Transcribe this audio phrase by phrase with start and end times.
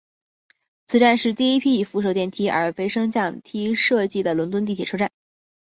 [0.87, 5.11] 此站是第一批以扶手电梯而非升降机设计的伦敦地铁车站。